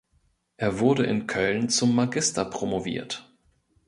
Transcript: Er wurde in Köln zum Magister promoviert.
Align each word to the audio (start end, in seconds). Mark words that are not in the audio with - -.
Er 0.57 0.79
wurde 0.79 1.05
in 1.05 1.27
Köln 1.27 1.69
zum 1.69 1.93
Magister 1.93 2.43
promoviert. 2.43 3.31